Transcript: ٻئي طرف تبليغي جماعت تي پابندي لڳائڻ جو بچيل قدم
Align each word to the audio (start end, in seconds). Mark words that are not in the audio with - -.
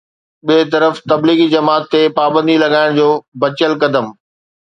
ٻئي 0.45 0.61
طرف 0.73 0.93
تبليغي 1.09 1.47
جماعت 1.53 1.83
تي 1.91 2.01
پابندي 2.17 2.55
لڳائڻ 2.63 2.89
جو 2.99 3.07
بچيل 3.41 3.71
قدم 3.81 4.05